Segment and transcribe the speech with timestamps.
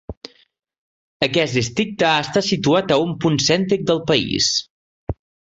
[1.27, 4.51] Aquest districte està situat a un punt cèntric del país.